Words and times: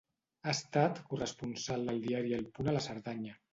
Ha 0.45 0.53
estat 0.53 1.01
corresponsal 1.11 1.87
del 1.91 2.03
Diari 2.07 2.37
el 2.41 2.51
Punt 2.59 2.75
a 2.75 2.77
la 2.79 2.85
Cerdanya. 2.91 3.41